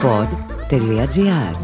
[0.00, 1.54] pod.gr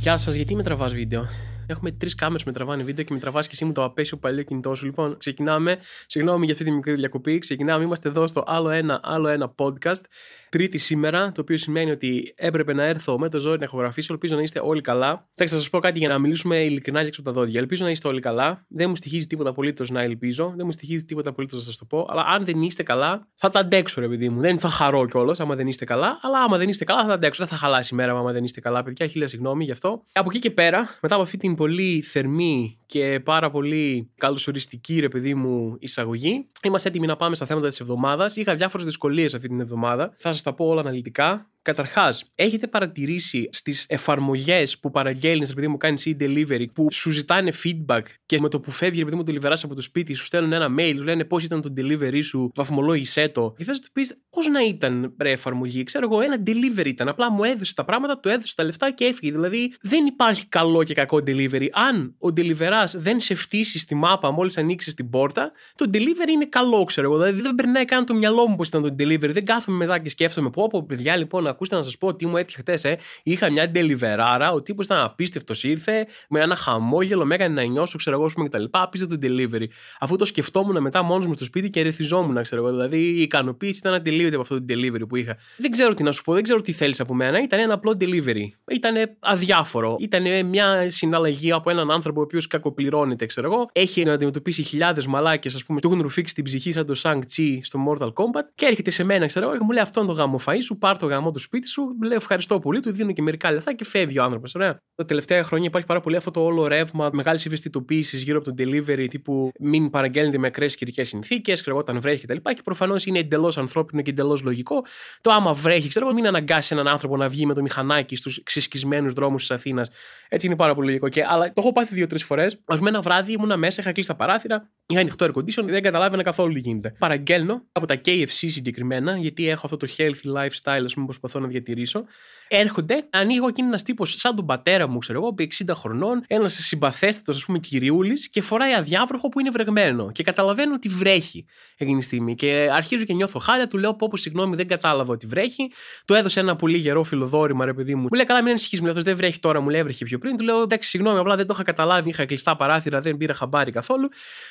[0.00, 1.26] Γεια σας, γιατί με τραβάς βίντεο;
[1.70, 4.42] Έχουμε τρεις κάμερες με τραβάνε βίντεο και με τραβάς και εσύ μου το απέσιο παλιό
[4.42, 4.84] κινητό σου.
[4.84, 5.78] Λοιπόν, ξεκινάμε.
[6.06, 7.38] Συγγνώμη για αυτή τη μικρή διακοπή.
[7.38, 7.84] Ξεκινάμε.
[7.84, 10.00] Είμαστε εδώ στο άλλο ένα, άλλο ένα podcast.
[10.48, 14.12] Τρίτη σήμερα, το οποίο σημαίνει ότι έπρεπε να έρθω με το ζόρι να ηχογραφήσω.
[14.12, 15.28] Ελπίζω να είστε όλοι καλά.
[15.34, 17.60] Θα σας πω κάτι για να μιλήσουμε ειλικρινά και έξω από τα δόντια.
[17.60, 18.64] Ελπίζω να είστε όλοι καλά.
[18.68, 20.52] Δεν μου στοιχίζει τίποτα απολύτως να ελπίζω.
[20.56, 22.06] Δεν μου στοιχίζει τίποτα απολύτως να σας το πω.
[22.08, 24.40] Αλλά αν δεν είστε καλά, θα τα αντέξω, ρε παιδί μου.
[24.40, 26.18] Δεν θα χαρώ κιόλας άμα δεν είστε καλά.
[26.22, 27.44] Αλλά άμα δεν είστε καλά, θα τα αντέξω.
[27.44, 29.06] Δεν θα χαλάσει η μέρα άμα δεν είστε καλά, παιδιά.
[29.06, 30.02] Χίλια συγγνώμη γι' αυτό.
[30.12, 35.08] Από εκεί και πέρα, μετά από αυτή την πολύ θερμή και πάρα πολύ καλωσοριστική, ρε
[35.08, 38.36] παιδί μου, εισαγωγή, είμαστε έτοιμοι να πάμε στα θέματα της εβδομάδας.
[38.36, 40.14] Είχα διάφορες δυσκολίες αυτή την εβδομάδα.
[40.18, 41.50] Θα σας τα πω όλα αναλυτικά.
[41.68, 48.02] Καταρχάς, έχετε παρατηρήσει στις εφαρμογές που παραγγέλνεις, επειδή μου κάνεις e-delivery, που σου ζητάνε feedback
[48.26, 50.68] και με το που φεύγει, επειδή μου το λιβεράσει από το σπίτι, σου στέλνουν ένα
[50.78, 53.54] mail, σου λένε πώς ήταν το delivery σου, βαθμολόγησέ το.
[53.56, 57.08] Και θα του πεις, πώς να ήταν ρε εφαρμογή, ξέρω εγώ, ένα delivery ήταν.
[57.08, 59.32] Απλά μου έδωσε τα πράγματα, του έδωσε τα λεφτά και έφυγε.
[59.32, 61.68] Δηλαδή δεν υπάρχει καλό και κακό delivery.
[61.72, 66.46] Αν ο delivery δεν σε φτύσει στη μάπα μόλις ανοίξεις την πόρτα, το delivery είναι
[66.46, 67.16] καλό, ξέρω εγώ.
[67.22, 69.30] Δηλαδή δεν περνάει καν το μυαλό μου πώς ήταν το delivery.
[69.30, 72.36] Δεν κάθομαι μετά και σκέφτομαι, πω, πω παιδιά, λοιπόν, ακούστε να σας πω τι μου
[72.36, 72.84] έτυχε χτες.
[72.84, 72.98] Ε.
[73.22, 77.98] Είχα μια delivery, ο τύπος ήταν απίστευτος, ήρθε με ένα χαμόγελο, με έκανε να νιώσω,
[77.98, 78.64] ξέρω εγώ, πούμε κτλ.
[78.70, 79.66] Απίστευτο delivery.
[80.00, 82.70] Αφού το σκεφτόμουν μετά μόνος μου στο σπίτι και ρεθιζόμουν, ξέρω εγώ.
[82.70, 85.36] Δηλαδή η ικανοποίηση ήταν ατελείωτη από αυτό το delivery που είχα.
[85.56, 87.42] Δεν ξέρω τι να σου πω, δεν ξέρω τι θέλεις από μένα.
[87.42, 88.44] Ήταν ένα απλό delivery.
[88.70, 89.96] Ήταν αδιάφορο.
[90.00, 93.68] Ήταν μια συναλλαγή από έναν άνθρωπο ο οποίος κακοπληρώνεται, ξέρω εγώ.
[93.72, 97.18] Έχει να αντιμετωπίσει χιλιάδες μαλάκες, ας πούμε, του έχουν ρουφήξει την ψυχή σαν το Shang
[97.18, 100.12] Chi στο Mortal Kombat και έρχεται σε μένα, ξέρω εγώ, και μου λέει αυτό το
[100.12, 103.22] γάμο φαΐ σου, πάρ το γάμο του σπίτι σου, λέω ευχαριστώ πολύ, του δίνω και
[103.22, 104.54] μερικά λεφτά και φεύγει ο άνθρωπος.
[104.54, 104.78] Ωραία.
[104.94, 108.62] Τα τελευταία χρόνια υπάρχει πάρα πολύ αυτό το όλο ρεύμα μεγάλης ευαισθητοποίησης γύρω από το
[108.62, 112.36] delivery τύπου μην παραγγέλνετε με ακραίες καιρικές συνθήκες, ξέρω εγώ, όταν βρέχει κτλ.
[112.36, 114.84] Και, και προφανώς είναι εντελώς ανθρώπινο και εντελώς λογικό.
[115.20, 118.42] Το άμα βρέχει, ξέρω εγώ, μην αναγκάσει έναν άνθρωπο να βγει με το μηχανάκι στους
[118.42, 119.90] ξεσκισμένους δρόμους της Αθήνας.
[120.28, 121.08] Έτσι είναι πάρα πολύ λογικό.
[121.08, 122.58] Και, αλλά το έχω πάθει δύο-τρεις φορές.
[122.64, 125.82] Α πούμε, ένα βράδυ ήμουνα μέσα, είχα κλείσει τα παράθυρα, είχα ανοιχτό air condition, δεν
[125.82, 126.94] καταλάβαινα καθόλου τι γίνεται.
[126.98, 131.52] Παραγγέλνω από τα KFC συγκεκριμένα, γιατί έχω αυτό το healthy lifestyle, ας πούμε, προσπαθώ να
[131.52, 132.06] διατηρήσω
[132.48, 137.36] έρχονται, ανοίγω εκείνη ένας τύπος σαν τον πατέρα μου, ξέρω εγώ, 60 χρονών, ένας συμπαθέστατος,
[137.36, 140.12] ας πούμε, κυριούλης και φοράει αδιάβροχο που είναι βρεγμένο.
[140.12, 142.34] Και καταλαβαίνω ότι βρέχει εκείνη τη στιγμή.
[142.34, 145.70] Και αρχίζω και νιώθω χάλια, του λέω πω, συγγνώμη, δεν κατάλαβα ότι βρέχει.
[146.04, 148.02] Του έδωσε ένα πολύ γερό φιλοδόρημα, ρε παιδί μου.
[148.02, 150.36] Μου λέει, καλά, μην ανησυχείς, μου λέει, δεν βρέχει τώρα, μου λέει, έβρεχε πιο πριν.
[150.36, 153.70] Του λέω, εντάξει, συγγνώμη, απλά δεν το είχα καταλάβει, είχα κλειστά παράθυρα, δεν πήρα χαμπάρι
[153.70, 154.08] καθόλου.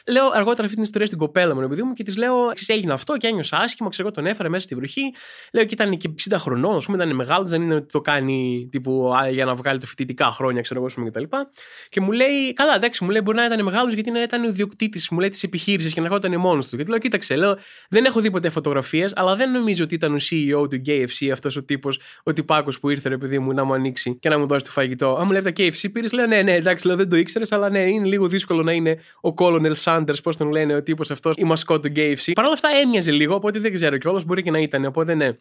[0.08, 2.36] Λέω αργότερα αυτή την ιστορία στην κοπέλα μου, ρε παιδί μου, και της λέω,
[2.68, 5.14] έγινε αυτό και ένιωσα άσχημα, ξέρω, τον έφερα μέσα στη βροχή.
[5.52, 9.12] Λέω και ήταν και 60 χρονών, ας πούμε, ήταν μεγάλος, δεν είναι το κάνει τύπου,
[9.32, 11.50] για να βγάλει το φοιτητικά χρόνια, ξέρω εγώ, και τα λοιπά.
[11.90, 15.10] Και μου λέει, καλά, εντάξει, μου λέει, μπορεί να ήταν μεγάλος γιατί ήταν ο ιδιοκτήτης,
[15.10, 16.78] μου λέει, της επιχείρησης και να ήταν μόνος του.
[16.78, 17.58] Και του λέω, κοίταξε, λέω,
[17.90, 21.56] δεν έχω δει ποτέ φωτογραφίες, αλλά δεν νομίζω ότι ήταν ο CEO του KFC αυτός
[21.56, 24.48] ο τύπος, ο τυπάκος που ήρθε, ρε παιδί μου, να μου ανοίξει και να μου
[24.48, 25.16] δώσει το φαγητό.
[25.16, 27.70] Αν μου λέει τα KFC πήρες, λέω, ναι, ναι, εντάξει, λέω, δεν το ήξερες, αλλά
[27.70, 31.36] ναι, είναι λίγο δύσκολο να είναι ο Colonel Sanders, πώς τον λένε, ο τύπος αυτός,
[31.38, 32.32] η μασκό του KFC.
[32.34, 35.38] Παρ' όλα αυτά έμοιαζε λίγο, οπότε δεν ξέρω κιόλας, μπορεί και να ήταν, οπότε ναι.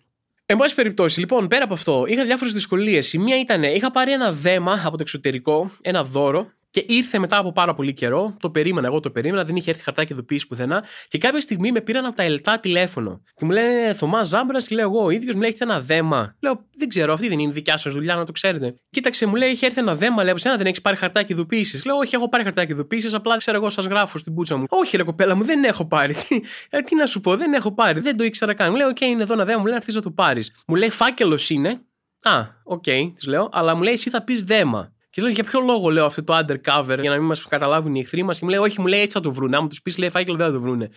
[0.48, 3.12] Εν πάση περιπτώσει, λοιπόν, πέρα από αυτό, είχα διάφορες δυσκολίες.
[3.12, 7.36] Η μία ήταν, είχα πάρει ένα δέμα από το εξωτερικό, ένα δώρο, και ήρθε μετά
[7.38, 8.36] από πάρα πολύ καιρό.
[8.40, 10.84] Το περίμενα, εγώ το περίμενα, δεν είχε έρθει χαρτάκι ειδοποίηση πουθενά.
[11.08, 13.22] Και κάποια στιγμή με πήραν από τα ελτά τηλέφωνο.
[13.34, 16.36] Και μου λένε Θωμάς Ζάμπρας, και λέω εγώ ο ίδιος, μου λέει: Έχετε ένα δέμα.
[16.40, 18.74] Λέω: Δεν ξέρω, αυτή δεν είναι δικιά σας δουλειά, να το ξέρετε.
[18.90, 21.84] Κοίταξε, μου λέει: Έχει έρθει ένα δέμα, λέω: Σένα δεν έχεις πάρει χαρτάκι ειδοποίησης.
[21.84, 24.64] Λέω: Όχι, έχω πάρει χαρτάκι ειδοποίησης, απλά ξέρω εγώ, σας γράφω στην πούτσα μου.
[24.68, 26.16] Όχι, ρε κοπέλα μου, δεν έχω πάρει.
[26.70, 28.70] ε, τι να σου πω, δεν έχω πάρει, δεν το ήξερα καν.
[28.70, 30.52] Μου λέει: Οκ, είναι εδώ ένα δέμα, μου λέει: Να το πάρεις.
[30.66, 31.80] Μου λέει: Φάκελος είναι.
[32.22, 34.94] Α, OK, okay, της λέω, αλλά μου λέει: Εσύ θα πεις δέμα.
[35.16, 38.00] Και λέω για ποιο λόγο λέω αυτό το undercover, για να μην μας καταλάβουν οι
[38.00, 38.38] εχθροί μας.
[38.38, 39.56] Και μου λέει, Όχι, μου λέει έτσι θα το βρούνε.
[39.56, 40.88] Αν τους πεις, λέει φάκελο, δεν θα το βρούνε.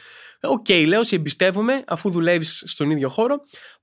[0.41, 3.35] OK, okay, λέω, σε εμπιστεύομαι, αφού δουλεύεις στον ίδιο χώρο.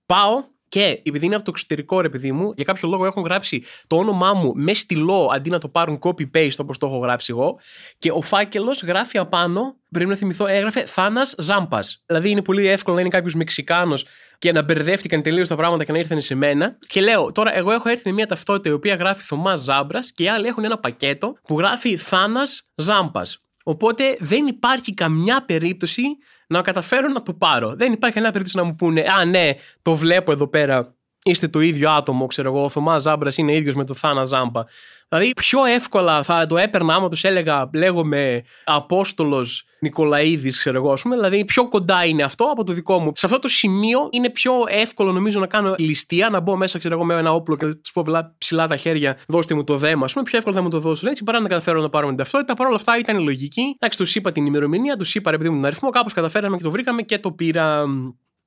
[0.07, 3.63] Πάω, και επειδή είναι από το εξωτερικό, ρε παιδί μου, για κάποιο λόγο έχουν γράψει
[3.87, 7.59] το όνομά μου με στυλό αντί να το πάρουν copy-paste όπως το έχω γράψει εγώ.
[7.99, 12.03] Και ο φάκελος γράφει απάνω, πρέπει να θυμηθώ, έγραφε Θάνας Ζάμπας.
[12.07, 14.07] Δηλαδή είναι πολύ εύκολο να είναι κάποιος Μεξικάνος
[14.39, 16.79] και να μπερδεύτηκαν τελείως τα πράγματα και να ήρθαν σε μένα.
[16.87, 20.23] Και λέω, τώρα εγώ έχω έρθει με μια ταυτότητα η οποία γράφει Θωμάς Ζάμπρας και
[20.23, 23.41] οι άλλοι έχουν ένα πακέτο που γράφει Θάνας Ζάμπας.
[23.65, 26.03] Οπότε δεν υπάρχει καμιά περίπτωση
[26.47, 27.75] να καταφέρω να το πάρω.
[27.77, 30.95] Δεν υπάρχει κανένα περίπτωση να μου πούνε Α, ναι, το βλέπω εδώ πέρα
[31.27, 32.65] είστε το ίδιο άτομο, ξέρω εγώ.
[32.65, 34.63] Ο Θωμάς Ζάμπρας είναι ίδιος με τον Θάνα Ζάμπα.
[35.09, 41.03] Δηλαδή, πιο εύκολα θα το έπαιρνα άμα τους έλεγα, λέγομαι Απόστολος Νικολαίδης, ξέρω εγώ, ας
[41.03, 41.17] πούμε.
[41.17, 43.13] Δηλαδή, πιο κοντά είναι αυτό από το δικό μου.
[43.15, 46.95] Σε αυτό το σημείο είναι πιο εύκολο, νομίζω, να κάνω ληστεία, να μπω μέσα, ξέρω
[46.95, 48.05] εγώ, με ένα όπλο και να τους πω
[48.39, 50.25] ψηλά τα χέρια, δώστε μου το δέμα, ας πούμε.
[50.25, 52.55] Πιο εύκολο θα μου το δώσουν έτσι παρά να καταφέρω να πάρω την ταυτότητα.
[52.55, 53.75] Παρ' όλα αυτά ήταν λογική.
[53.79, 56.63] Εντάξει, τους είπα την ημερομηνία, τους είπα ρε παιδί μου τον αριθμό, κάπως καταφέραμε και
[56.63, 57.85] το βρήκαμε και το πήρα.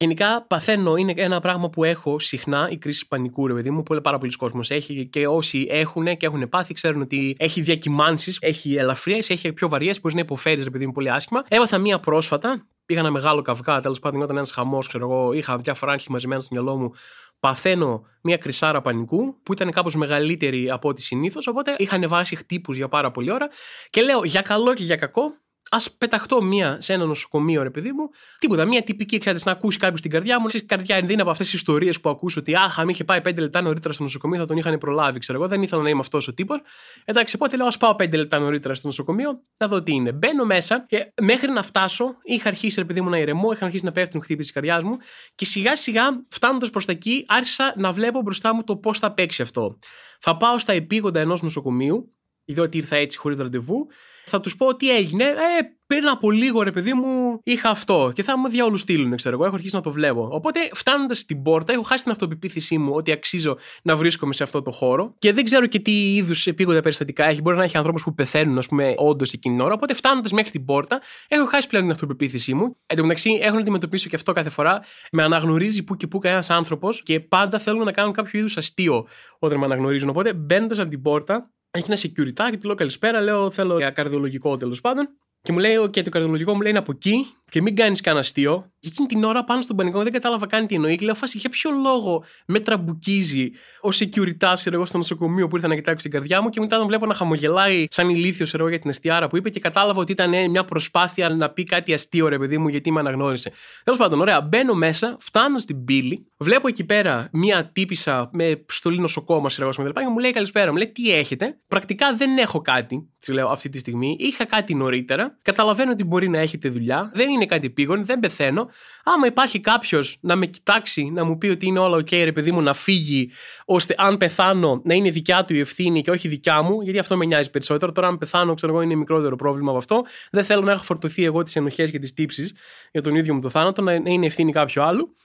[0.01, 4.01] Γενικά παθαίνω, είναι ένα πράγμα που έχω συχνά, η κρίση πανικού, ρε παιδί μου, που
[4.01, 8.75] πάρα πολλοί κόσμος έχει και όσοι έχουν και έχουν πάθει ξέρουν ότι έχει διακυμάνσεις, έχει
[8.75, 11.43] ελαφριές, έχει πιο βαριές, μπορείς να υποφέρεις, ρε παιδί μου, πολύ άσχημα.
[11.47, 15.57] Έμαθα μία πρόσφατα, πήγα ένα μεγάλο καυγά, τέλος πάντων, όταν ένας χαμός, ξέρω εγώ, είχα
[15.57, 16.91] διάφορα άγχη μαζεμένα στο μυαλό μου.
[17.39, 21.47] Παθαίνω μία κρυσάρα πανικού που ήταν κάπως μεγαλύτερη από ό,τι συνήθως.
[21.47, 23.49] Οπότε είχα ανεβάσει χτύπους για πάρα πολλή ώρα
[23.89, 25.21] και λέω για καλό και για κακό,
[25.69, 28.09] Α πεταχτώ μία σε ένα νοσοκομείο, ρε παιδί μου.
[28.39, 28.65] Τίποτα.
[28.65, 30.45] Μία τυπική εξάρτηση να ακούσει κάποιος την καρδιά μου.
[30.47, 33.41] Εσύ καρδιά είναι από αυτές τις ιστορίες που ακούσω ότι αχ, αν είχε πάει πέντε
[33.41, 35.19] λεπτά νωρίτερα στο νοσοκομείο θα τον είχαν προλάβει.
[35.19, 36.61] Ξέρω εγώ, δεν ήθελα να είμαι αυτός ο τύπος.
[37.05, 40.11] Εντάξει, οπότε λέω ας πάω πέντε λεπτά νωρίτερα στο νοσοκομείο, να δω τι είναι.
[40.11, 43.85] Μπαίνω μέσα και μέχρι να φτάσω είχα αρχίσει, ρε παιδί μου, να ηρεμώ, είχα αρχίσει
[43.85, 44.97] να πέφτουν χτύπηση τη καρδιά μου
[45.35, 49.11] και σιγά σιγά φτάνοντας προς τα εκεί άρχισα να βλέπω μπροστά μου το πώς θα
[49.11, 49.79] παίξει αυτό.
[50.19, 52.13] Θα πάω στα επίγοντα ενός νοσοκομείου,
[52.45, 53.87] διότι ήρθα έτσι χωρίς ραντεβού,
[54.25, 55.23] θα τους πω τι έγινε.
[55.23, 58.11] Ε, πριν από λίγο, ρε παιδί μου, είχα αυτό.
[58.15, 59.45] Και θα μου διάολου στείλουν, ξέρω εγώ.
[59.45, 60.29] Έχω αρχίσει να το βλέπω.
[60.31, 64.61] Οπότε, φτάνοντας στην πόρτα, έχω χάσει την αυτοπεποίθησή μου ότι αξίζω να βρίσκομαι σε αυτό
[64.61, 65.15] το χώρο.
[65.19, 67.41] Και δεν ξέρω και τι είδους επίγοντα περιστατικά έχει.
[67.41, 69.73] Μπορεί να έχει ανθρώπους που πεθαίνουν, ας πούμε, όντως εκείνη την ώρα.
[69.73, 72.77] Οπότε, φτάνοντας μέχρι την πόρτα, έχω χάσει πλέον την αυτοπεποίθησή μου.
[72.85, 74.81] Εν τω μεταξύ, έχω να αντιμετωπίσω και αυτό κάθε φορά.
[75.11, 79.07] Με αναγνωρίζει που και που κανένας άνθρωπος και πάντα θέλουν να κάνουν κάποιο είδους αστείο
[79.39, 80.09] όταν με αναγνωρίζουν.
[80.09, 83.89] Οπότε, μπαίνοντας από την πόρτα, έχει ένα security και του λέω καλησπέρα, λέω θέλω για
[83.91, 85.09] καρδιολογικό τέλος πάντων.
[85.41, 88.23] Και μου λέει, και το καρδιολογικό μου λέει είναι από εκεί και μην κάνεις κανένα
[88.23, 88.71] αστείο.
[88.79, 90.95] Και εκείνη την ώρα πάνω στον πανικό δεν κατάλαβα καν τι εννοεί.
[90.95, 93.51] Και λέω, φάση, για ποιο λόγο με τραμπουκίζει
[93.81, 96.49] ο security εγώ στο νοσοκομείο που ήρθα να κοιτάξει την καρδιά μου.
[96.49, 99.59] Και μετά τον βλέπω να χαμογελάει σαν ηλίθιος εγώ για την αστιάρα που είπε και
[99.59, 103.51] κατάλαβα ότι ήταν μια προσπάθεια να πει κάτι αστείο ρε παιδί μου γιατί με αναγνώρισε.
[103.83, 108.99] Τέλος πάντων, ωραία, μπαίνω μέσα, φτάνω στην πύλη, βλέπω εκεί πέρα μια τύπησα με στολή
[108.99, 113.29] νοσοκόμα εγώ και μου λέει καλησπέρα, μου λέει τι έχετε; Πρακτικά δεν έχω κάτι, της
[113.29, 114.15] λέω αυτή τη στιγμή.
[114.19, 115.37] Είχα κάτι νωρίτερα.
[115.41, 117.11] Καταλαβαίνω ότι μπορεί να έχετε δουλειά.
[117.13, 118.69] Δεν είναι κάτι επίγον, δεν πεθαίνω.
[119.03, 122.51] Άμα υπάρχει κάποιος να με κοιτάξει, να μου πει ότι είναι όλα OK, ρε παιδί
[122.51, 123.31] μου, να φύγει,
[123.65, 127.17] ώστε αν πεθάνω να είναι δικιά του η ευθύνη και όχι δικιά μου, γιατί αυτό
[127.17, 127.91] με νοιάζει περισσότερο.
[127.91, 130.05] Τώρα, αν πεθάνω, ξέρω εγώ, είναι μικρότερο πρόβλημα από αυτό.
[130.31, 132.53] Δεν θέλω να έχω φορτωθεί εγώ τις ενοχές και τις τύψεις
[132.91, 135.15] για τον ίδιο μου το θάνατο, να είναι ευθύνη κάποιου άλλου.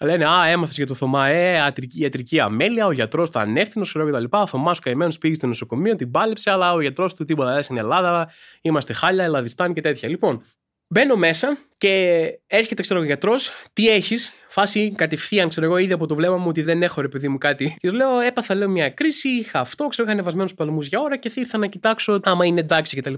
[0.00, 4.10] Λένε, Α, έμαθες για το Θωμά, ε, ιατρική, ιατρική αμέλεια, ο γιατρός ήταν ανεύθυνο, ξέρω
[4.10, 4.24] κτλ.
[4.30, 7.62] Ο Θωμάς ο καημένος πήγε στο νοσοκομείο, την πάλεψε, αλλά ο γιατρός του τίποτα δεν
[7.62, 8.30] στην Ελλάδα,
[8.60, 10.08] είμαστε χάλια, Ελλαδιστάν και τέτοια.
[10.08, 10.42] Λοιπόν,
[10.94, 16.06] Μπαίνω μέσα και έρχεται ξέρω, ο γιατρός, τι έχεις, φάση κατευθείαν, ξέρω εγώ, ήδη από
[16.06, 17.76] το βλέμμα μου ότι δεν έχω ρε παιδί μου κάτι.
[17.80, 21.16] Και του λέω, έπαθα λέω μια κρίση, είχα αυτό, ξέρω, είχα ανεβασμένους παλμούς για ώρα
[21.16, 23.14] και ήρθα να κοιτάξω άμα είναι εντάξει κτλ.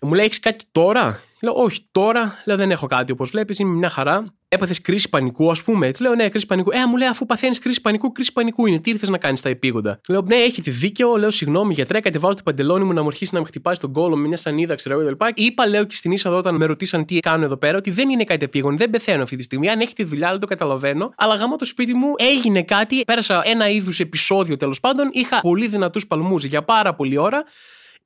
[0.00, 3.12] Μου λέει, έχεις κάτι τώρα; Λέω, Όχι, τώρα λέω, δεν έχω κάτι.
[3.12, 4.37] Όπως βλέπεις, είμαι μια χαρά.
[4.50, 5.92] Έπαθες κρίση πανικού, ας πούμε.
[5.92, 6.70] Του λέω, Ναι, κρίση πανικού.
[6.72, 8.78] Ε, μου λέει, αφού παθαίνεις κρίση πανικού, κρίση πανικού είναι.
[8.78, 10.00] Τι ήρθες να κάνεις τα επίγοντα.
[10.08, 11.16] Λέω, Ναι, έχετε δίκιο.
[11.16, 14.16] Λέω, Συγγνώμη, γιατρέ, κατεβάζω το παντελόνι μου να μου αρχίσει να με χτυπάει στον κόλο
[14.16, 15.22] με μια σανίδα, ξέρω εγώ κλπ.
[15.34, 18.24] Είπα, λέω και στην είσοδο όταν με ρωτήσαν τι κάνω εδώ πέρα, ότι δεν είναι
[18.24, 18.76] κάτι επίγον.
[18.76, 19.68] Δεν πεθαίνω αυτή τη στιγμή.
[19.68, 21.12] Αν έχετε δουλειά, δεν το καταλαβαίνω.
[21.16, 23.02] Αλλά γάμο το σπίτι μου έγινε κάτι.
[23.06, 25.08] Πέρασα ένα είδους επεισόδιο τέλος πάντων.
[25.12, 27.44] Είχα πολύ δυνατούς παλμούς για πάρα πολλή ώρα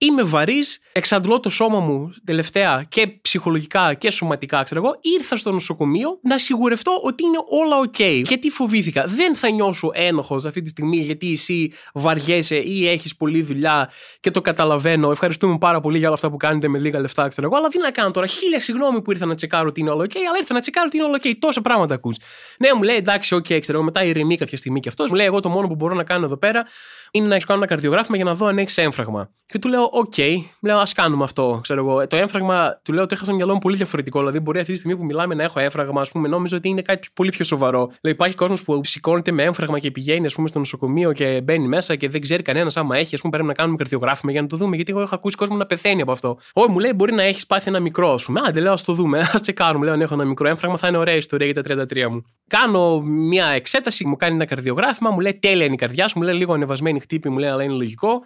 [0.04, 4.99] είμαι βαρύς, εξαντλώ το σώμα μου τελευταία και ψυχολογικά και σωματικά, ξέρω εγώ.
[5.00, 8.22] Ήρθα στο νοσοκομείο να σιγουρευτώ ότι είναι όλα OK.
[8.28, 9.04] Και τι φοβήθηκα.
[9.06, 13.90] Δεν θα νιώσω ένοχος αυτή τη στιγμή γιατί εσύ βαριέσαι ή έχεις πολλή δουλειά
[14.20, 15.10] και το καταλαβαίνω.
[15.10, 17.56] Ευχαριστούμε πάρα πολύ για όλα αυτά που κάνετε με λίγα λεφτά, ξέρω εγώ.
[17.56, 20.17] Αλλά τι να κάνω τώρα; Χίλια συγγνώμη που ήρθα να τσεκάρω ότι είναι όλα OK,
[20.29, 21.32] αλλά ήρθα να τσεκάρω ότι είναι όλα OK.
[21.38, 22.17] Τόσα πράγματα ακούς.
[22.58, 23.82] Ναι, μου λέει εντάξει, OK, ξέρω εγώ.
[23.82, 25.10] Μετά ηρεμεί κάποια στιγμή και αυτός.
[25.10, 26.67] Μου λέει εγώ το μόνο που μπορώ να κάνω εδώ πέρα
[27.15, 29.31] είναι να σου κάνω ένα καρδιογράφημα για να δω αν έχεις έμφραγμα.
[29.46, 30.37] Και του λέω, OK, okay.
[30.61, 31.58] λέω, ας κάνουμε αυτό.
[31.63, 32.06] Ξέρω εγώ.
[32.06, 34.19] Το έμφραγμα, του λέω, το είχα στο μυαλό μου πολύ διαφορετικό.
[34.19, 36.82] Δηλαδή, μπορεί αυτή τη στιγμή που μιλάμε να έχω έμφραγμα, ας πούμε, νόμιζα ότι είναι
[36.82, 37.91] κάτι πολύ πιο σοβαρό.
[38.03, 41.69] Λέει, υπάρχει κόσμος που σηκώνεται με έμφραγμα και πηγαίνει, ας πούμε, στο νοσοκομείο και μπαίνει
[41.69, 44.46] μέσα και δεν ξέρει κανένας άμα έχει, ας πούμε, πρέπει να κάνουμε καρδιογράφημα για να
[44.46, 44.77] το δούμε.
[44.77, 46.39] Γιατί εγώ έχω ακούσει κόσμο να πεθαίνει από αυτό.
[46.53, 48.41] Όχι, μου λέει, μπορεί να έχεις πάθει ένα μικρό, ας πούμε.
[48.44, 49.84] Άντε, λέω, ας το δούμε, ας τσεκάρουμε.
[49.84, 52.25] Λέω, αν έχω ένα μικρό έμφραγμα, θα είναι ωραία ιστορία για τα 33 μου.
[52.46, 56.25] Κάνω μια εξέταση, μου κάνει ένα καρδιογράφημα, μου λέει τέλεια είναι η καρδιά σου, μου
[56.25, 58.22] λέει λίγο ανεβασμένη χτύπη, μου λέει αλλά είναι λογικό.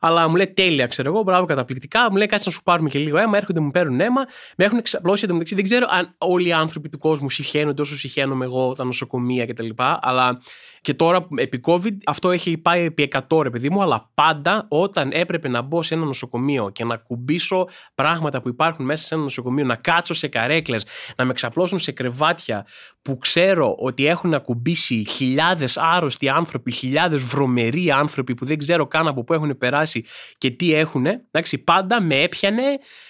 [0.00, 2.10] Αλλά μου λέει τέλεια, ξέρω εγώ, μπράβο, καταπληκτικά.
[2.10, 3.36] Μου λέει κάτσε να σου πάρουμε και λίγο αίμα.
[3.36, 4.24] Έρχονται, μου παίρνουν αίμα.
[4.56, 5.54] Με έχουν εξαπλώσει εντωμεταξύ.
[5.54, 9.68] Δεν ξέρω αν όλοι οι άνθρωποι του κόσμου συχαίνονται όσο συχαίνομαι εγώ, τα νοσοκομεία κτλ.
[10.00, 10.40] Αλλά
[10.80, 15.10] και τώρα επί COVID αυτό έχει πάει επί 100 ρε παιδί μου, αλλά πάντα όταν
[15.12, 19.22] έπρεπε να μπω σε ένα νοσοκομείο και να κουμπίσω πράγματα που υπάρχουν μέσα σε ένα
[19.22, 20.86] νοσοκομείο, να κάτσω σε καρέκλες,
[21.16, 22.66] να με ξαπλώσουν σε κρεβάτια
[23.06, 29.06] που ξέρω ότι έχουν ακουμπήσει χιλιάδες άρρωστοι άνθρωποι, χιλιάδες βρωμεροί άνθρωποι που δεν ξέρω καν
[29.06, 30.04] από πού έχουν περάσει
[30.38, 32.62] και τι έχουν, εντάξει, πάντα με έπιανε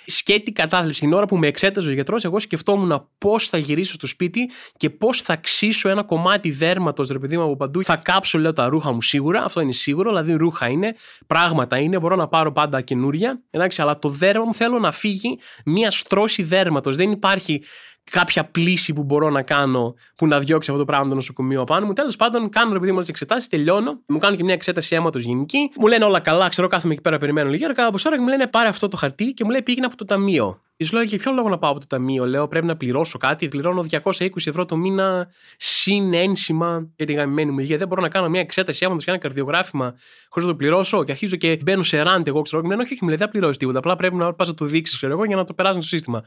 [0.07, 1.00] σκέτη κατάθλιψη.
[1.00, 4.91] Την ώρα που με εξέταζε ο γιατρός, εγώ σκεφτόμουν πώς θα γυρίσω στο σπίτι και
[4.91, 7.85] πώς θα ξύσω ένα κομμάτι δέρματος, ρε παιδί μου, από παντού.
[7.85, 10.95] Θα κάψω, λέω, τα ρούχα μου σίγουρα, αυτό είναι σίγουρο, δηλαδή ρούχα είναι,
[11.26, 15.38] πράγματα είναι, μπορώ να πάρω πάντα καινούρια, εντάξει, αλλά το δέρμα μου θέλω να φύγει
[15.65, 16.97] μία στρώση δέρματος.
[16.97, 17.62] Δεν υπάρχει
[18.11, 21.87] κάποια πλήση που μπορώ να κάνω που να διώξει αυτό το πράγμα το νοσοκομείο απάνω
[21.87, 21.93] μου.
[21.93, 24.01] Τέλος πάντων, κάνω επειδή μου τις εξετάσεις, τελειώνω.
[24.07, 25.71] Μου κάνουν και μια εξέταση αίματο γενική.
[25.77, 27.67] Μου λένε όλα καλά, ξέρω, κάθομαι εκεί πέρα, περιμένω λίγα.
[27.67, 29.97] Κατά από ώρα και μου λένε πάρε αυτό το χαρτί και μου λέει πήγαινε από
[29.97, 30.61] το ταμείο.
[30.77, 33.49] Τη λέω για ποιο λόγο να πάω από το ταμείο, λέω πρέπει να πληρώσω κάτι.
[33.49, 37.77] Πληρώνω 220 ευρώ το μήνα συν ένσημα για την γαμημένη μου υγεία.
[37.77, 39.95] Δεν μπορώ να κάνω μια εξέταση αίματος και ένα καρδιογράφημα
[40.29, 41.05] χωρίς να το πληρώσω.
[41.05, 42.63] Και αρχίζω και μπαίνω σε rant εγώ, ξέρω.
[42.63, 43.79] Και μου λένε όχι, μου λέει δεν πληρώσεις τίποτα.
[43.79, 46.23] Απλά πρέπει να πας να το δείξεις, ξέρω εγώ, για να το περάσει στο σύστημα.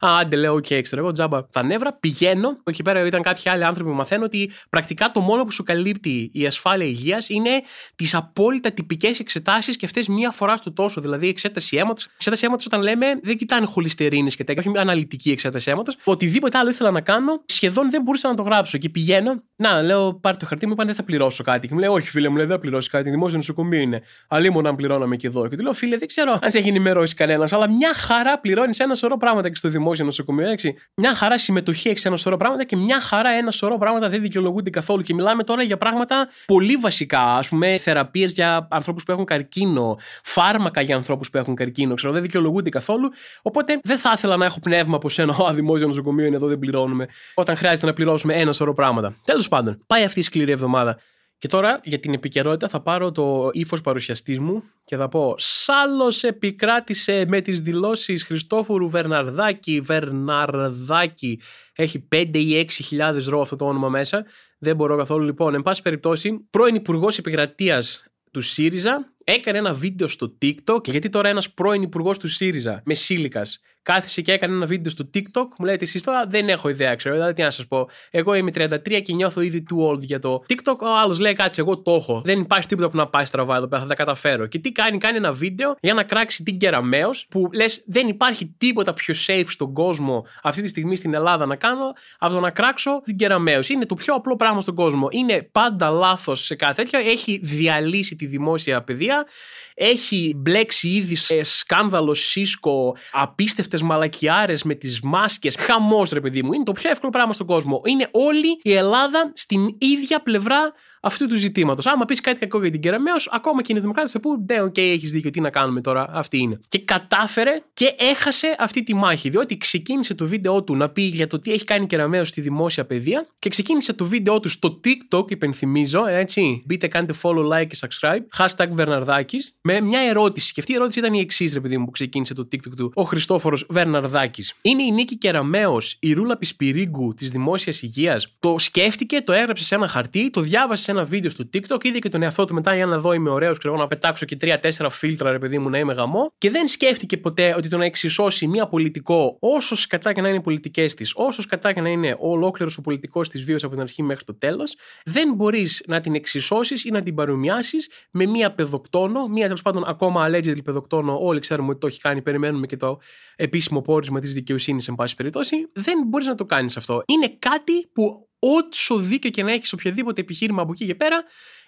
[0.00, 1.92] Α, άντε λέω, OK, okay, ξέρω εγώ, τζάμπα τα νεύρα.
[1.92, 2.58] Πηγαίνω.
[2.64, 6.30] Εκεί πέρα ήταν κάποιοι άλλοι άνθρωποι που μαθαίνω ότι πρακτικά το μόνο που σου καλύπτει
[6.32, 7.62] η ασφάλεια υγείας είναι
[7.96, 11.00] τις απόλυτα τυπικές εξετάσεις και αυτές μία φορά στο τόσο.
[11.00, 12.08] Δηλαδή, εξέταση αίματος.
[12.14, 15.96] Εξέταση αίματος, όταν λέμε, δεν κοιτάνε χοληστερίνες και τέτοια, όχι μια αναλυτική εξέταση αίματος.
[16.04, 18.78] Οτιδήποτε άλλο ήθελα να κάνω, σχεδόν δεν μπορούσα να το γράψω.
[18.78, 21.68] Και πηγαίνω, να λέω, πάρε το χαρτί μου, είπαν δεν θα πληρώσω κάτι.
[21.68, 23.10] Και μου λέει, Όχι, φίλε μου, λέει, δεν θα πληρώσει κάτι.
[23.10, 24.02] Δημόσιο νοσοκομείο είναι.
[24.28, 25.48] Αλλήμον αν πληρώναμε και εδώ.
[25.48, 28.78] Και του λέω, Φίλε, δεν ξέρω αν σε έχει ενημερώσει κανένας, αλλά μια χαρά πληρώνεις
[28.78, 30.74] ένα σωρό πράγματα και στο δημόσιο δημόσιο νοσοκομείο, έτσι.
[30.94, 34.20] Μια χαρά συμμετοχή έχεις σε ένα σωρό πράγματα και μια χαρά ένα σωρό πράγματα δεν
[34.20, 35.02] δικαιολογούνται καθόλου.
[35.02, 37.20] Και μιλάμε τώρα για πράγματα πολύ βασικά.
[37.20, 42.12] Α πούμε, θεραπείες για ανθρώπους που έχουν καρκίνο, φάρμακα για ανθρώπους που έχουν καρκίνο, ξέρω,
[42.12, 43.10] δεν δικαιολογούνται καθόλου.
[43.42, 45.36] Οπότε δεν θα ήθελα να έχω πνεύμα από σένα.
[45.36, 47.08] Ο δημόσιο νοσοκομείο είναι εδώ, δεν πληρώνουμε.
[47.34, 49.14] Όταν χρειάζεται να πληρώσουμε ένα σωρό πράγματα.
[49.24, 50.98] Τέλος πάντων, πάει αυτή η σκληρή εβδομάδα.
[51.38, 56.22] Και τώρα για την επικαιρότητα θα πάρω το ύφος παρουσιαστής μου και θα πω Σάλος
[56.22, 59.80] επικράτησε με τις δηλώσεις Χριστόφορου Βερναρδάκη.
[59.80, 61.40] Βερναρδάκη
[61.74, 64.24] έχει 5 ή 6 ρο αυτό το όνομα μέσα.
[64.58, 65.54] Δεν μπορώ καθόλου λοιπόν.
[65.54, 70.88] Εν πάση περιπτώσει, πρώην Υπουργός Επικρατείας του ΣΥΡΙΖΑ έκανε ένα βίντεο στο TikTok.
[70.88, 73.42] Γιατί τώρα ένας πρώην Υπουργός του ΣΥΡΙΖΑ με σύλικα
[73.86, 75.46] κάθισε και έκανε ένα βίντεο στο TikTok.
[75.58, 77.14] Μου λέτε εσείς τώρα δεν έχω ιδέα, ξέρω.
[77.14, 77.88] Δηλαδή, τι να σας πω.
[78.10, 80.78] Εγώ είμαι 33 και νιώθω ήδη too old για το TikTok.
[80.78, 82.22] Ο άλλος λέει κάτσε, εγώ το έχω.
[82.24, 84.46] Δεν υπάρχει τίποτα που να πάει στραβά εδώ πέρα, θα τα καταφέρω.
[84.46, 88.54] Και τι κάνει, κάνει ένα βίντεο για να κράξει την κεραμαίο που λες δεν υπάρχει
[88.58, 92.50] τίποτα πιο safe στον κόσμο αυτή τη στιγμή στην Ελλάδα να κάνω από το να
[92.50, 93.60] κράξω την Κεραμέως.
[93.68, 95.08] Είναι το πιο απλό πράγμα στον κόσμο.
[95.10, 97.10] Είναι πάντα λάθος σε κάθε τέτοιο.
[97.10, 99.26] Έχει διαλύσει τη δημόσια παιδεία.
[99.74, 105.56] Έχει μπλέξει ήδη σε σκάνδαλο Cisco, απίστευτες μαλακίες με τις μάσκες.
[105.58, 106.52] Χαμός, ρε παιδί μου.
[106.52, 107.80] Είναι το πιο εύκολο πράγμα στον κόσμο.
[107.84, 111.86] Είναι όλη η Ελλάδα στην ίδια πλευρά αυτού του ζητήματος.
[111.86, 114.74] Άμα πεις κάτι κακό για την Κεραμέως, ακόμα και οι Δημοκράτες θα πουν Ναι, OK,
[114.74, 116.60] okay, έχεις δίκιο, τι να κάνουμε τώρα; Αυτή είναι.
[116.68, 119.28] Και κατάφερε και έχασε αυτή τη μάχη.
[119.28, 122.40] Διότι ξεκίνησε το βίντεο του να πει για το τι έχει κάνει η Κεραμέως στη
[122.40, 126.62] δημόσια παιδεία και ξεκίνησε το βίντεο του στο TikTok, υπενθυμίζω, έτσι.
[126.66, 128.44] Μπείτε, κάντε follow, like και subscribe.
[128.44, 129.56] Hashtag Βερναρδάκης.
[129.60, 130.52] Με μια ερώτηση.
[130.52, 132.92] Και αυτή η ερώτηση ήταν η εξής, ρε παιδί μου, που ξεκίνησε το TikTok του.
[132.94, 134.54] Ο Χριστόφορος Βερναρδάκης.
[134.62, 138.36] Είναι η Νίκη Κεραμαίο, η Ρούλα Πισπυρίγκου της δημόσιας υγείας.
[138.38, 141.98] Το σκέφτηκε, το έγραψε σε ένα χαρτί, το διάβασε σε ένα βίντεο στο TikTok, είδε
[141.98, 144.88] και τον εαυτό του μετά για να δω είμαι ωραίος, ξέρω να πετάξω και τρία-τέσσερα
[144.90, 146.32] φίλτρα, ρε παιδί μου, να είμαι γαμό.
[146.38, 150.36] Και δεν σκέφτηκε ποτέ ότι το να εξισώσει μία πολιτικό, όσο κατά και να είναι
[150.36, 153.82] οι πολιτικές της, όσο κατά και να είναι ολόκληρος ο πολιτικός της βίωσης από την
[153.82, 158.52] αρχή μέχρι το τέλος, δεν μπορείς να την εξισώσεις ή να την παρομοιάσεις με μία
[158.52, 162.76] παιδοκτόνο, μία τέλος πάντων ακόμα allegedly παιδοκτόνο, όλοι ξέρουμε ότι το έχει κάνει, περιμένουμε και
[162.76, 162.98] το
[163.46, 165.70] επίσημο πόρισμα της δικαιοσύνης, εν πάση περιπτώσει.
[165.72, 167.02] Δεν μπορείς να το κάνεις αυτό.
[167.06, 171.24] Είναι κάτι που όσο δίκιο και να έχεις οποιοδήποτε επιχείρημα από εκεί και πέρα,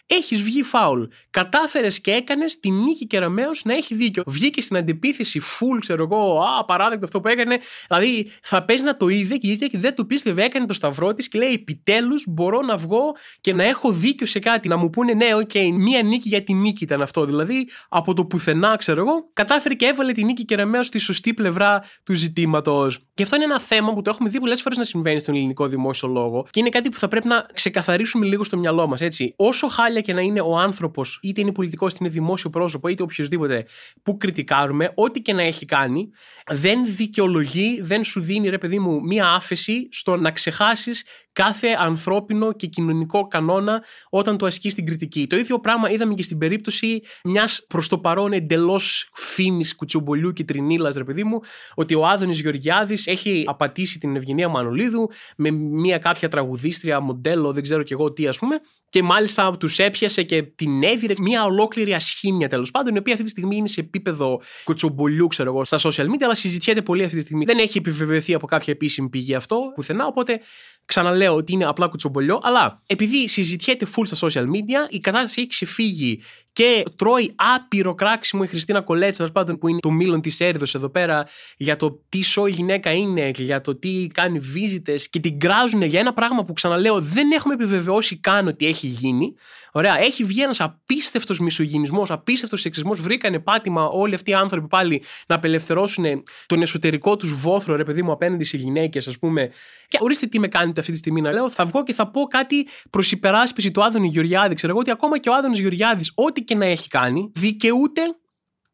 [0.09, 1.03] έχεις βγει φάουλ.
[1.31, 4.23] Κατάφερες και έκανες την Νίκη Κεραμέως να έχει δίκιο.
[4.27, 7.59] Βγήκε στην αντιπίθεση, full, ξέρω εγώ, απαράδεκτο αυτό που έκανε.
[7.88, 11.15] Δηλαδή, θα παίζει να το είδε και είδε και δεν το πίστευε, έκανε το σταυρό
[11.15, 14.69] της και λέει: Επιτέλους μπορώ να βγω και να έχω δίκιο σε κάτι.
[14.69, 17.25] Να μου πούνε, ναι, OK, okay, μία νίκη για τη Νίκη ήταν αυτό.
[17.25, 21.83] Δηλαδή, από το πουθενά, ξέρω εγώ, κατάφερε και έβαλε τη Νίκη Κεραμέως στη σωστή πλευρά
[22.05, 22.99] του ζητήματος.
[23.15, 25.67] Και αυτό είναι ένα θέμα που το έχουμε δει πολλές φορές να συμβαίνει στον ελληνικό
[25.67, 29.35] δημόσιο λόγο και είναι κάτι που θα πρέπει να ξεκαθαρίσουμε λίγο στο μυαλό μας, έτσι.
[29.37, 33.02] Όσο χάλια και να είναι ο άνθρωπος, είτε είναι πολιτικός, είτε είναι δημόσιο πρόσωπο, είτε
[33.02, 33.67] οποιοδήποτε
[34.02, 36.11] που κριτικάρουμε, ό,τι και να έχει κάνει,
[36.47, 41.05] δεν δικαιολογεί, δεν σου δίνει, ρε παιδί μου, μία άφεση στο να ξεχάσεις
[41.38, 45.26] κάθε ανθρώπινο και κοινωνικό κανόνα όταν το ασκείς στην κριτική.
[45.26, 50.45] Το ίδιο πράγμα είδαμε και στην περίπτωση μιας προς το παρόν εντελώς φήμης κουτσομπολιού και
[50.45, 51.40] τρινίλα, ρε παιδί μου,
[51.75, 57.62] ότι ο Άδωνης Γεωργιάδης έχει απατήσει την Ευγενία Μανολίδου με μια κάποια τραγουδίστρια, μοντέλο, δεν
[57.62, 61.95] ξέρω κι εγώ τι, ας πούμε, και μάλιστα τους έπιασε και την έδιρε μια ολόκληρη
[61.95, 65.78] ασχήμια τέλος πάντων, η οποία αυτή τη στιγμή είναι σε επίπεδο κουτσομπολιού, ξέρω εγώ, στα
[65.78, 67.45] social media, αλλά συζητιέται πολύ αυτή τη στιγμή.
[67.45, 70.40] Δεν έχει επιβεβαιωθεί από κάποια επίσημη πηγή αυτό πουθενά, οπότε
[70.88, 72.40] ξαναλέω ότι είναι απλά κουτσομπολιό.
[72.42, 76.23] Αλλά επειδή συζητιέται full στα social media, η κατάσταση έχει ξεφύγει
[76.59, 80.65] και τρώει άπειρο κράξιμο η Χριστίνα Κολέτσα, τέλος πάντων, που είναι το μήλον της έρηδο
[80.75, 85.38] εδώ πέρα, για το τι σοϊ γυναίκα είναι, για το τι κάνει βίζιτε και την
[85.38, 89.35] κράζουν για ένα πράγμα που ξαναλέω δεν έχουμε επιβεβαιώσει καν ότι έχει γίνει.
[89.73, 93.00] Ωραία, έχει βγει ένας απίστευτος μισογυνισμός, απίστευτος σεξισμός.
[93.00, 96.05] Βρήκανε πάτημα όλοι αυτοί οι άνθρωποι πάλι να απελευθερώσουν
[96.47, 99.50] τον εσωτερικό τους βόθρο, ρε παιδί μου, απέναντι σε γυναίκες, ας πούμε.
[99.88, 101.50] Και ορίστε τι με κάνετε αυτή τη στιγμή να λέω.
[101.50, 104.55] Θα βγω και θα πω κάτι προς υπεράσπιση του Άδωνη Γεωργιάδη.
[104.55, 108.02] Ξέρω εγώ ότι ακόμα και ο Άδωνης Γεωργιάδης, ό,τι και να έχει κάνει, δικαιούται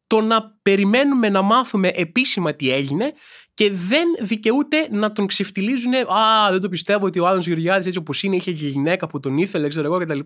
[0.07, 3.13] το να περιμένουμε να μάθουμε επίσημα τι έγινε
[3.53, 5.93] και δεν δικαιούται να τον ξεφτιλίζουν.
[5.93, 9.19] Α, δεν το πιστεύω ότι ο Άδωνος Γεωργιάδης έτσι όπως είναι είχε και γυναίκα που
[9.19, 10.19] τον ήθελε, ξέρω εγώ κτλ.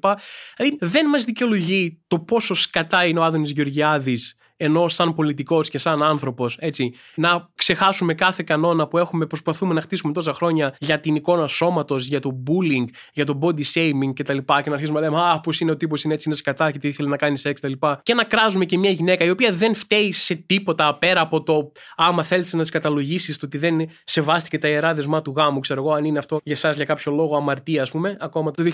[0.58, 5.78] Δηλαδή δεν μας δικαιολογεί το πόσο σκατά είναι ο Άδωνο Γεωργιάδης ενώ σαν πολιτικός και
[5.78, 11.00] σαν άνθρωπος, έτσι, να ξεχάσουμε κάθε κανόνα που έχουμε, προσπαθούμε να χτίσουμε τόσα χρόνια για
[11.00, 14.38] την εικόνα σώματος, για το bullying, για το body shaming κτλ.
[14.38, 16.72] Και, και να αρχίσουμε να λέμε Α, πώς είναι ο τύπος είναι έτσι, είναι σκατά
[16.72, 17.72] και τι ήθελε να κάνει σεξ κτλ.
[17.72, 21.44] Και, και να κράζουμε και μια γυναίκα η οποία δεν φταίει σε τίποτα πέρα από
[21.44, 25.60] το άμα θέλεις να τη καταλογίσεις το ότι δεν σεβάστηκε τα ιερά δεσμά του γάμου,
[25.60, 28.64] ξέρω εγώ, αν είναι αυτό για εσάς για κάποιο λόγο αμαρτία, ας πούμε, ακόμα το
[28.64, 28.72] 2022,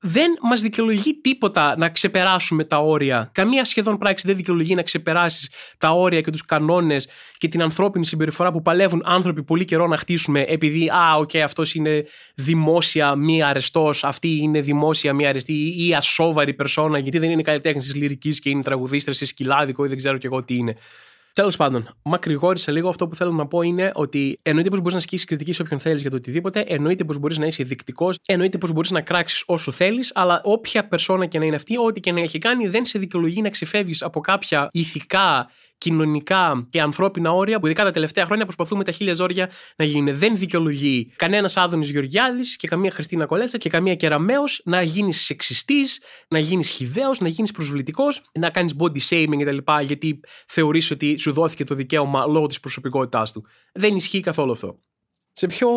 [0.00, 3.30] δεν μας δικαιολογεί τίποτα να ξεπεράσουμε τα όρια.
[3.32, 8.06] Καμία σχεδόν πράξη δεν δικαιολογεί να ξεπεράσεις τα όρια και τους κανόνες και την ανθρώπινη
[8.06, 12.04] συμπεριφορά που παλεύουν άνθρωποι πολύ καιρό να χτίσουμε, επειδή, α, OK, okay, αυτός είναι
[12.34, 17.84] δημόσια μη αρεστός, αυτή είναι δημόσια μη αρεστή ή ασόβαρη περσόνα, γιατί δεν είναι καλλιτέχνης
[17.84, 20.76] της λυρικής και είναι τραγουδίστρια ή σκυλάδικο ή δεν ξέρω κι εγώ τι είναι.
[21.34, 22.88] Τέλος πάντων, μακρηγόρησα λίγο.
[22.88, 25.80] Αυτό που θέλω να πω είναι ότι εννοείται πως μπορείς να ασκήσεις κριτική σε όποιον
[25.80, 29.42] θέλεις για το οτιδήποτε, εννοείται πως μπορείς να είσαι δηκτικό, εννοείται πως μπορείς να κράξεις
[29.46, 32.84] όσο θέλεις, αλλά όποια περσόνα και να είναι αυτή, ό,τι και να έχει κάνει, δεν
[32.84, 38.24] σε δικαιολογεί να ξεφεύγεις από κάποια ηθικά κοινωνικά και ανθρώπινα όρια που ειδικά τα τελευταία
[38.24, 40.18] χρόνια προσπαθούμε τα χίλια ζόρια να γίνουν.
[40.18, 46.02] Δεν δικαιολογεί κανένας Άδωνης Γεωργιάδης και καμία Χριστίνα Κολέτσα και καμία Κεραμαίο να γίνεις σεξιστής,
[46.28, 49.58] να γίνεις χιδαίο, να γίνεις προσβλητικός, να κάνεις body shaming κτλ.
[49.82, 53.44] Γιατί θεωρείς ότι σου δόθηκε το δικαίωμα λόγω της προσωπικότητάς του.
[53.72, 54.78] Δεν ισχύει καθόλου αυτό.
[55.32, 55.68] Σε πιο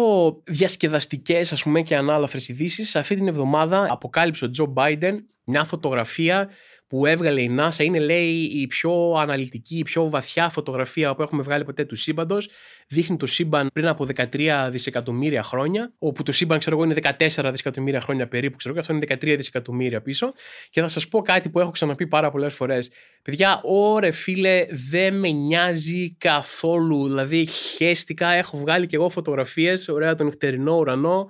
[0.43, 6.49] διασκεδαστικές ας πούμε και ανάλαφρες ειδήσεις, αυτή την εβδομάδα αποκάλυψε ο Τζο Μπάιντεν μια φωτογραφία
[6.87, 11.43] που έβγαλε η NASA είναι λέει η πιο αναλυτική, η πιο βαθιά φωτογραφία που έχουμε
[11.43, 12.49] βγάλει ποτέ του σύμπαντος.
[12.87, 17.49] Δείχνει το σύμπαν πριν από 13 δισεκατομμύρια χρόνια, όπου το σύμπαν ξέρω εγώ είναι 14
[17.51, 20.33] δισεκατομμύρια χρόνια περίπου, ξέρω εγώ, αυτό είναι 13 δισεκατομμύρια πίσω.
[20.69, 22.91] Και θα σας πω κάτι που έχω ξαναπεί πάρα πολλές φορές.
[23.21, 27.07] Παιδιά, ωρε φίλε, δεν με νοιάζει καθόλου.
[27.07, 31.27] Δηλαδή, χέστηκα, έχω βγάλει και εγώ φωτογραφίες, ωραία τον νυχτερινό ουρανό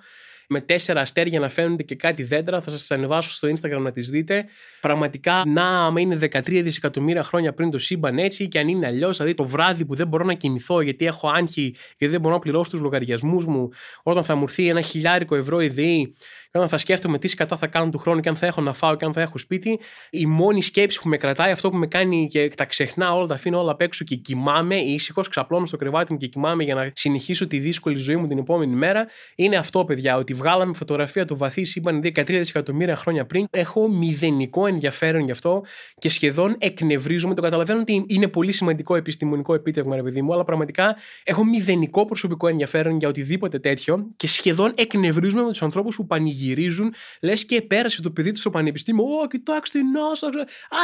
[0.50, 2.62] με τέσσερα αστέρια να φαίνονται και κάτι δέντρα.
[2.62, 4.46] Θα σας ανεβάσω στο Instagram να τις δείτε.
[4.82, 9.18] Πραγματικά, να, άμα είναι 13 δισεκατομμύρια χρόνια πριν το σύμπαν έτσι, και αν είναι αλλιώς,
[9.18, 12.40] δηλαδή το βράδυ που δεν μπορώ να κοιμηθώ γιατί έχω άγχη, γιατί δεν μπορώ να
[12.40, 13.70] πληρώσω τους λογαριασμούς μου,
[14.04, 16.16] όταν θα μου έρθει ένα χιλιάρικο ευρώ ιδέη
[16.56, 18.96] όταν θα σκέφτομαι τι κατά θα κάνω του χρόνου και αν θα έχω να φάω
[18.96, 22.28] και αν θα έχω σπίτι, η μόνη σκέψη που με κρατάει, αυτό που με κάνει
[22.28, 26.12] και τα ξεχνά όλα, τα αφήνω όλα απ' έξω και κοιμάμαι, ήσυχος, ξαπλώνω στο κρεβάτι
[26.12, 29.86] μου και κοιμάμαι για να συνεχίσω τη δύσκολη ζωή μου την επόμενη μέρα, είναι αυτό,
[29.86, 33.48] παιδιά, ότι βγάλαμε φωτογραφία του βαθύ σύμπαν 13 δισεκατομμύρια χρόνια πριν.
[33.52, 35.64] Έχω μηδενικό ενδιαφέρον γι' αυτό
[35.98, 37.34] και σχεδόν εκνευρίζομαι.
[37.34, 42.06] Το καταλαβαίνω ότι είναι πολύ σημαντικό επιστημονικό επίτευγμα, ρε παιδί μου, αλλά πραγματικά έχω μηδενικό
[42.06, 47.46] προσωπικό ενδιαφέρον για οτιδήποτε τέτοιο και σχεδόν εκνευρίζομαι με τους ανθρώπους που πανηγυρίζουν γυρίζουν, λες
[47.46, 49.04] και πέρασε το παιδί του στο πανεπιστήμιο.
[49.04, 50.02] Ω, κοιτάξτε, να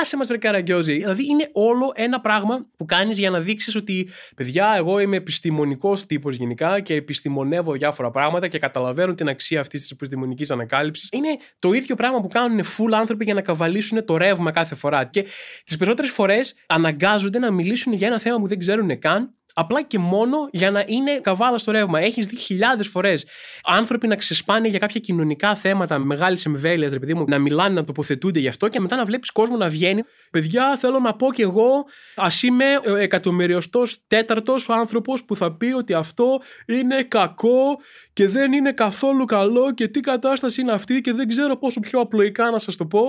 [0.01, 0.93] άσε μας, ρε καραγκιόζη.
[0.93, 6.05] Δηλαδή είναι όλο ένα πράγμα που κάνεις για να δείξεις ότι, παιδιά, εγώ είμαι επιστημονικός
[6.05, 11.09] τύπος γενικά και επιστημονεύω διάφορα πράγματα και καταλαβαίνω την αξία αυτής της επιστημονικής ανακάλυψης.
[11.11, 15.05] Είναι το ίδιο πράγμα που κάνουν full άνθρωποι για να καβαλήσουν το ρεύμα κάθε φορά.
[15.05, 15.25] Και
[15.65, 19.99] τις περισσότερες φορές αναγκάζονται να μιλήσουν για ένα θέμα που δεν ξέρουν καν Απλά και
[19.99, 21.99] μόνο για να είναι καβάλα στο ρεύμα.
[21.99, 23.25] Έχεις δει χιλιάδες φορές
[23.63, 27.83] άνθρωποι να ξεσπάνε για κάποια κοινωνικά θέματα μεγάλης εμβέλειας, ρε παιδί μου, να μιλάνε, να
[27.83, 30.03] τοποθετούνται γι' αυτό και μετά να βλέπεις κόσμο να βγαίνει.
[30.31, 31.85] Παιδιά, θέλω να πω κι εγώ,
[32.15, 32.65] ας είμαι
[32.99, 37.79] εκατομμυριωστό τέταρτος άνθρωπος που θα πει ότι αυτό είναι κακό
[38.13, 41.99] και δεν είναι καθόλου καλό και τι κατάσταση είναι αυτή και δεν ξέρω πόσο πιο
[41.99, 43.01] απλοϊκά να σας το πω.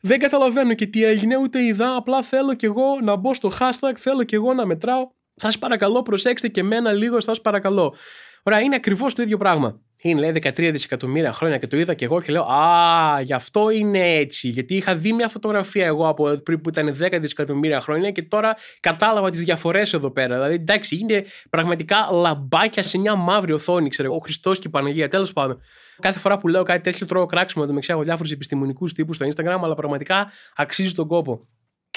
[0.00, 1.94] Δεν καταλαβαίνω και τι έγινε, ούτε είδα.
[1.96, 6.02] Απλά θέλω κι εγώ να μπω στο hashtag, θέλω κι εγώ να μετράω Σας παρακαλώ,
[6.02, 7.94] προσέξτε και μένα λίγο, σας παρακαλώ.
[8.42, 9.80] Ωραία, είναι ακριβώς το ίδιο πράγμα.
[10.02, 13.70] είναι λέει 13 δισεκατομμύρια χρόνια και το είδα και εγώ και λέω Α, γι' αυτό
[13.70, 14.48] είναι έτσι.
[14.48, 18.56] Γιατί είχα δει μια φωτογραφία εγώ από πριν που ήταν 10 δισεκατομμύρια χρόνια και τώρα
[18.80, 20.34] κατάλαβα τις διαφορές εδώ πέρα.
[20.34, 25.08] Δηλαδή, εντάξει, είναι πραγματικά λαμπάκια σε μια μαύρη οθόνη, ξέρω ο Χριστός και η Παναγία.
[25.08, 25.60] Τέλος πάντων.
[26.00, 29.60] Κάθε φορά που λέω κάτι τέτοιο τρώω κράξιμο το μεταξύ διάφορους επιστημονικούς τύπους στο Instagram,
[29.62, 31.46] αλλά πραγματικά αξίζει τον κόπο.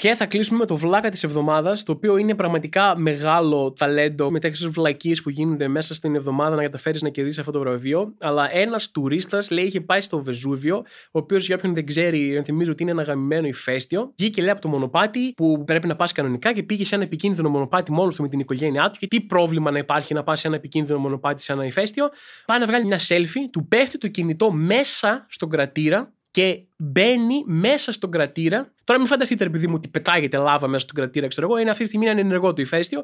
[0.02, 4.40] Και θα κλείσουμε με το βλάκα της εβδομάδας, το οποίο είναι πραγματικά μεγάλο ταλέντο με
[4.40, 8.14] τέτοιες βλακίες που γίνονται μέσα στην εβδομάδα να καταφέρεις να κερδίσεις αυτό το βραβείο.
[8.20, 12.72] Αλλά ένας τουρίστας λέει είχε πάει στο Βεζούβιο, ο οποίος για όποιον δεν ξέρει, θυμίζω
[12.72, 14.12] ότι είναι ένα γαμημένο ηφαίστειο.
[14.16, 17.48] Βγήκε λέει από το μονοπάτι που πρέπει να πας κανονικά και πήγε σε ένα επικίνδυνο
[17.48, 18.98] μονοπάτι μόνος του με την οικογένειά του.
[18.98, 22.08] Και τι πρόβλημα να υπάρχει να πας σε ένα επικίνδυνο μονοπάτι σε ένα ηφαίστειο.
[22.46, 27.92] Πάει να βγάλει μια selfie, του πέφτει το κινητό μέσα στον κρατήρα και μπαίνει μέσα
[27.92, 28.72] στον κρατήρα.
[28.84, 31.82] Τώρα μην φανταστείτε, επειδή μου ότι πετάγεται λάβα μέσα στον κρατήρα, ξέρω εγώ, είναι αυτή
[31.82, 33.02] τη στιγμή ένα ενεργό το ηφαίστειο.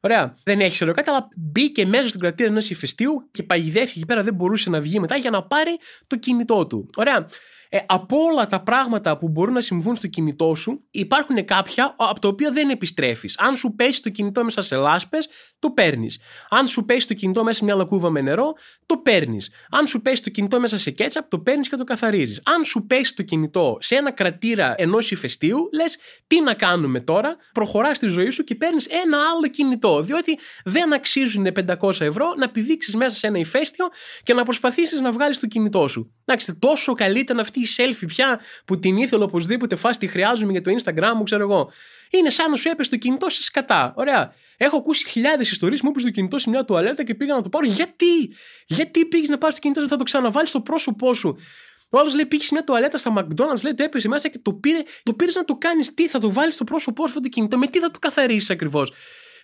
[0.00, 0.34] Ωραία.
[0.44, 4.22] Δεν έχει ξέρω κάτι, αλλά μπήκε μέσα στον κρατήρα ενός ηφαιστείου και παγιδεύτηκε εκεί πέρα,
[4.22, 6.90] δεν μπορούσε να βγει μετά για να πάρει το κινητό του.
[6.96, 7.26] Ωραία.
[7.74, 12.20] Ε, από όλα τα πράγματα που μπορούν να συμβούν στο κινητό σου, υπάρχουν κάποια από
[12.20, 13.38] τα οποία δεν επιστρέφεις.
[13.38, 16.18] Αν σου πέσει το κινητό μέσα σε λάσπες, το παίρνεις.
[16.50, 18.52] Αν σου πέσει το κινητό μέσα σε μια λακκούβα με νερό,
[18.86, 19.50] το παίρνεις.
[19.70, 22.40] Αν σου πέσει το κινητό μέσα σε κέτσαπ, το παίρνεις και το καθαρίζεις.
[22.44, 27.36] Αν σου πέσει το κινητό σε ένα κρατήρα ενός ηφαιστείου, λες τι να κάνουμε τώρα,
[27.52, 30.02] προχωράς τη ζωή σου και παίρνεις ένα άλλο κινητό.
[30.02, 31.46] Διότι δεν αξίζουν
[31.80, 33.88] 500 ευρώ να πηδήξεις μέσα σε ένα ηφαίστειο
[34.22, 36.14] και να προσπαθήσεις να βγάλεις το κινητό σου.
[36.24, 40.62] Εντάξει, τόσο καλύτερα αυτή η selfie πια που την ήθελα οπωσδήποτε φάση τη χρειάζομαι για
[40.62, 41.70] το Instagram μου, ξέρω εγώ.
[42.10, 43.94] Είναι σαν να σου έπεσε το κινητό σε σκατά.
[43.96, 44.34] Ωραία.
[44.56, 47.48] Έχω ακούσει χιλιάδες ιστορίες μου έπεσε το κινητό σε μια τουαλέτα και πήγα να το
[47.48, 47.66] πάρω.
[47.66, 48.34] Γιατί,
[48.66, 51.36] γιατί πήγες να πάρεις το κινητό, θα το ξαναβάλεις στο πρόσωπό σου;
[51.88, 54.52] Ο άλλος λέει: Πήγες σε μια τουαλέτα στα McDonald's, λέει: Το έπεσε μέσα και το
[54.52, 55.94] πήρε, το πήρες να το κάνεις.
[55.94, 58.52] Τι θα το βάλεις στο πρόσωπό σου αυτό το κινητό, με τι θα το καθαρίσει
[58.52, 58.92] ακριβώς;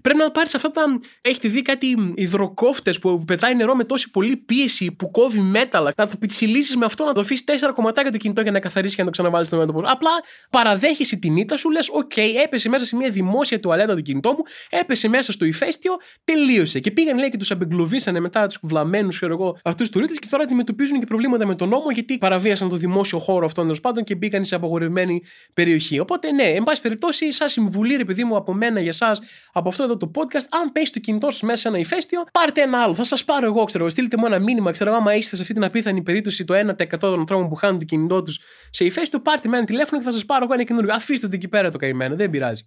[0.03, 0.83] Πρέπει να πάρεις αυτά τα.
[1.21, 5.93] Έχετε δει κάτι υδροκόφτες που πετάει νερό με τόση πολύ πίεση που κόβει μέταλλα.
[5.97, 8.95] Να το πιτσιλίσει με αυτό, να το αφήσεις τέσσερα κομματάκια το κινητό για να καθαρίσει
[8.95, 9.83] και να το ξαναβάλεις στο μέτωπο.
[9.85, 10.11] Απλά
[10.51, 14.43] παραδέχεσαι την ήττα σου, λες: Οκ, έπεσε μέσα σε μια δημόσια τουαλέτα το κινητό μου,
[14.71, 16.81] έπεσε μέσα στο ηφαίστειο, τελείωσε.
[16.81, 20.27] Και πήγαν λέει και τους απεγκλωβίσανε μετά τους βλαμμένους, ξέρω εγώ, αυτούς τους τουρίστες και
[20.31, 24.05] τώρα αντιμετωπίζουν και προβλήματα με τον νόμο γιατί παραβίασαν το δημόσιο χώρο αυτών τέλος πάντων
[24.05, 25.23] και μπήκαν σε απογορευμένη
[25.55, 25.99] περιοχή.
[25.99, 29.21] Οπότε ναι, εν πάση περιπτώσει, σαν συμβουλή, ρε παιδί μου, από μένα για εσάς,
[29.53, 32.61] από αυτό εδώ το podcast, αν πέσει το κινητό σας μέσα σε ένα ηφαίστειο, πάρτε
[32.63, 32.95] ένα άλλο.
[32.95, 35.65] Θα σας πάρω εγώ, ξέρω Στείλτε μου ένα μήνυμα, ξέρω άμα είστε σε αυτή την
[35.65, 39.57] απίθανη περίπτωση το 1% των ανθρώπων που χάνουν το κινητό τους σε ηφαίστειο, πάρτε με
[39.57, 40.95] ένα τηλέφωνο και θα σας πάρω εγώ ένα καινούριο.
[40.95, 42.65] Αφήστε το εκεί πέρα το καημένο, δεν πειράζει.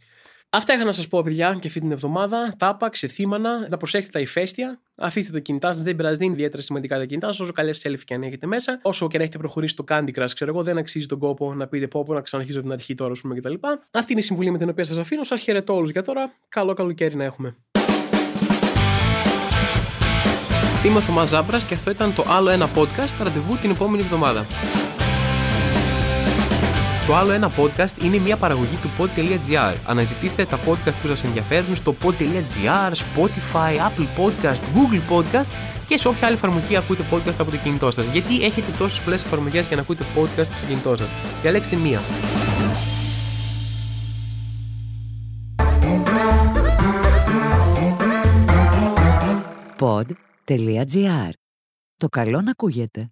[0.56, 2.54] Αυτά είχα να σας πω, παιδιά, και αυτή την εβδομάδα.
[2.58, 4.80] Τάπα, ξεθύμανα, να προσέχετε τα ηφαίστεια.
[4.96, 7.82] Αφήστε τα κινητά σας, δεν πειράζει, δεν είναι ιδιαίτερα σημαντικά τα κινητά σας, όσο καλές
[7.86, 8.80] selfie και αν έχετε μέσα.
[8.82, 11.68] Όσο και να έχετε προχωρήσει το Candy Crush, ξέρω εγώ, δεν αξίζει τον κόπο να
[11.68, 13.54] πείτε πω, πω να ξαναρχίσω από την αρχή τώρα, ας πούμε, κτλ.
[13.92, 15.24] Αυτή είναι η συμβουλή με την οποία σας αφήνω.
[15.24, 16.34] Σας χαιρετώ όλους για τώρα.
[16.50, 17.56] Καλό καλοκαίρι να έχουμε.
[20.86, 24.46] Είμαι ο Θωμάς Ζάμπρας και αυτό ήταν το άλλο ένα podcast ραντεβού την επόμενη εβδομάδα.
[27.08, 29.76] Το άλλο ένα podcast είναι μια παραγωγή του pod.gr.
[29.86, 35.50] Αναζητήστε τα podcast που σας ενδιαφέρουν στο pod.gr, Spotify, Apple Podcast, Google Podcast
[35.88, 38.08] και σε όποια άλλη εφαρμογή ακούτε podcast από το κινητό σας.
[38.08, 41.08] Γιατί έχετε τόσες πολλές εφαρμογές για να ακούτε podcast στο κινητό σας.
[41.42, 42.02] Διαλέξτε μία.
[49.80, 51.30] Pod.gr.
[51.98, 53.12] Το καλό να ακούγεται.